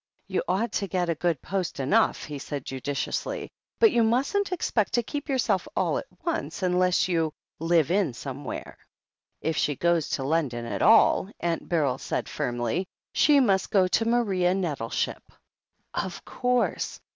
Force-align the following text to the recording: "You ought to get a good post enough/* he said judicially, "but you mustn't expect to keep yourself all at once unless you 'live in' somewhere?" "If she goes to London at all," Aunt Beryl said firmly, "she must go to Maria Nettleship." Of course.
"You 0.27 0.41
ought 0.47 0.71
to 0.71 0.87
get 0.87 1.09
a 1.09 1.13
good 1.13 1.43
post 1.43 1.79
enough/* 1.79 2.23
he 2.25 2.39
said 2.39 2.65
judicially, 2.65 3.51
"but 3.77 3.91
you 3.91 4.01
mustn't 4.03 4.51
expect 4.51 4.93
to 4.93 5.03
keep 5.03 5.29
yourself 5.29 5.67
all 5.75 5.99
at 5.99 6.07
once 6.25 6.63
unless 6.63 7.07
you 7.07 7.35
'live 7.59 7.91
in' 7.91 8.15
somewhere?" 8.15 8.79
"If 9.41 9.57
she 9.57 9.75
goes 9.75 10.09
to 10.17 10.23
London 10.23 10.65
at 10.65 10.81
all," 10.81 11.29
Aunt 11.39 11.69
Beryl 11.69 11.99
said 11.99 12.27
firmly, 12.27 12.87
"she 13.13 13.39
must 13.39 13.69
go 13.69 13.87
to 13.89 14.05
Maria 14.09 14.55
Nettleship." 14.55 15.21
Of 15.93 16.25
course. 16.25 16.99